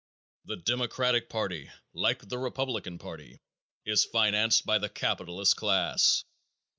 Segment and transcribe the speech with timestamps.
[0.45, 3.39] The Democratic party, like the Republican party,
[3.85, 6.23] is financed by the capitalist class.